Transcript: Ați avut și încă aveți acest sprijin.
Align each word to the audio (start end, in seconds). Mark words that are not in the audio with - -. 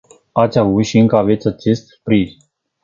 Ați 0.31 0.57
avut 0.59 0.83
și 0.83 0.97
încă 0.97 1.15
aveți 1.17 1.47
acest 1.47 1.87
sprijin. 1.99 2.37